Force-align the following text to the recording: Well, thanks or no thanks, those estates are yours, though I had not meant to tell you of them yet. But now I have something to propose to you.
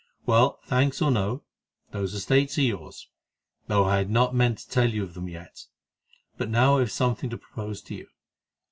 Well, 0.25 0.59
thanks 0.65 0.99
or 0.99 1.11
no 1.11 1.43
thanks, 1.91 1.91
those 1.91 2.13
estates 2.15 2.57
are 2.57 2.61
yours, 2.63 3.07
though 3.67 3.85
I 3.85 3.97
had 3.97 4.09
not 4.09 4.33
meant 4.33 4.57
to 4.57 4.67
tell 4.67 4.89
you 4.89 5.03
of 5.03 5.13
them 5.13 5.29
yet. 5.29 5.67
But 6.39 6.49
now 6.49 6.77
I 6.77 6.79
have 6.79 6.91
something 6.91 7.29
to 7.29 7.37
propose 7.37 7.83
to 7.83 7.93
you. 7.93 8.07